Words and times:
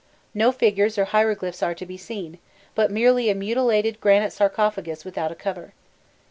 No 0.33 0.51
figures 0.51 0.97
or 0.97 1.05
hieroglyphs 1.05 1.61
are 1.61 1.75
to 1.75 1.85
be 1.85 1.95
seen, 1.95 2.39
but 2.73 2.89
merely 2.89 3.29
a 3.29 3.35
mutilated 3.35 4.01
granite 4.01 4.31
sarcophagus 4.33 5.05
without 5.05 5.31
a 5.31 5.35
cover. 5.35 5.75